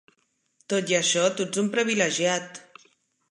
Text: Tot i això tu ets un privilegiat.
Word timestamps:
Tot 0.73 0.93
i 0.93 0.95
això 0.99 1.27
tu 1.35 1.45
ets 1.49 1.61
un 1.63 1.69
privilegiat. 1.77 2.61